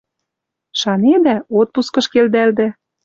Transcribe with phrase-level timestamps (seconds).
[0.79, 2.67] Шанедӓ— отпускыш келдӓлдӓ